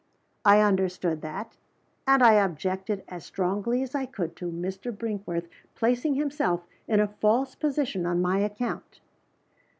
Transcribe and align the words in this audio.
"I 0.43 0.61
understood 0.61 1.21
that; 1.21 1.55
and 2.07 2.23
I 2.23 2.33
objected 2.33 3.03
as 3.07 3.23
strongly 3.23 3.83
as 3.83 3.93
I 3.93 4.07
could 4.07 4.35
to 4.37 4.51
Mr. 4.51 4.91
Brinkworth 4.91 5.47
placing 5.75 6.15
himself 6.15 6.61
in 6.87 6.99
a 6.99 7.07
false 7.21 7.53
position 7.53 8.07
on 8.07 8.19
my 8.19 8.39
account." 8.39 8.99